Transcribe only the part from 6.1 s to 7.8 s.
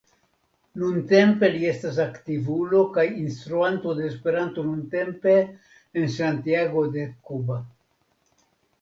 Santiago de Cuba.